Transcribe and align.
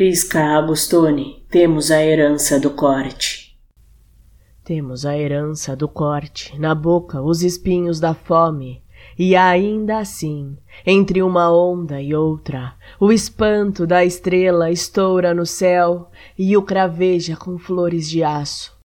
Prisca 0.00 0.42
Agostoni, 0.56 1.44
temos 1.50 1.90
a 1.90 2.02
herança 2.02 2.58
do 2.58 2.70
corte. 2.70 3.54
Temos 4.64 5.04
a 5.04 5.14
herança 5.14 5.76
do 5.76 5.86
corte, 5.86 6.58
na 6.58 6.74
boca 6.74 7.20
os 7.20 7.42
espinhos 7.42 8.00
da 8.00 8.14
fome, 8.14 8.82
e 9.18 9.36
ainda 9.36 9.98
assim, 9.98 10.56
entre 10.86 11.22
uma 11.22 11.54
onda 11.54 12.00
e 12.00 12.14
outra, 12.14 12.72
o 12.98 13.12
espanto 13.12 13.86
da 13.86 14.02
estrela 14.02 14.70
estoura 14.70 15.34
no 15.34 15.44
céu 15.44 16.10
e 16.38 16.56
o 16.56 16.62
craveja 16.62 17.36
com 17.36 17.58
flores 17.58 18.08
de 18.08 18.24
aço. 18.24 18.79